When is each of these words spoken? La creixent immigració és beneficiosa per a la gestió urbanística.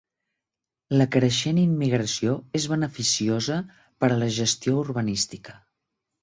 La 1.01 1.05
creixent 1.15 1.59
immigració 1.63 2.33
és 2.61 2.65
beneficiosa 2.71 3.59
per 4.05 4.11
a 4.15 4.19
la 4.23 4.31
gestió 4.39 4.77
urbanística. 4.87 5.57